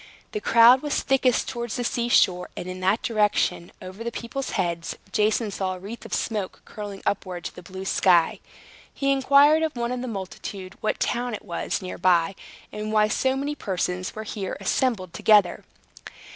The 0.31 0.41
crowd 0.41 0.81
was 0.81 0.99
thickest 1.03 1.47
towards 1.47 1.75
the 1.75 1.83
sea 1.83 2.09
shore; 2.09 2.49
and 2.57 2.65
in 2.67 2.79
that 2.79 3.03
direction, 3.03 3.71
over 3.83 4.03
the 4.03 4.11
people's 4.11 4.53
heads, 4.57 4.95
Jason 5.11 5.51
saw 5.51 5.75
a 5.75 5.79
wreath 5.79 6.05
of 6.07 6.13
smoke 6.15 6.63
curling 6.65 7.03
upward 7.05 7.43
to 7.43 7.53
the 7.55 7.61
blue 7.61 7.85
sky. 7.85 8.39
He 8.91 9.11
inquired 9.11 9.61
of 9.61 9.75
one 9.75 9.91
of 9.91 10.01
the 10.01 10.07
multitude 10.07 10.73
what 10.81 10.99
town 10.99 11.35
it 11.35 11.45
was 11.45 11.83
near 11.83 11.99
by, 11.99 12.33
and 12.71 12.91
why 12.91 13.09
so 13.09 13.35
many 13.35 13.53
persons 13.53 14.15
were 14.15 14.23
here 14.23 14.57
assembled 14.59 15.13
together. 15.13 15.65